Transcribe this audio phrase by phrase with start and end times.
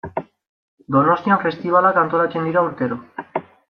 [0.95, 3.03] Donostian festibalak antolatzen dira urtero.